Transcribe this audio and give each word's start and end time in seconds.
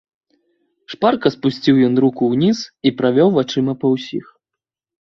Шпарка 0.93 1.27
спусціў 1.35 1.75
ён 1.89 1.93
руку 2.07 2.23
ўніз 2.33 2.57
і 2.89 2.97
правёў 3.05 3.29
вачыма 3.39 3.73
па 3.85 3.95
ўсіх. 3.95 4.25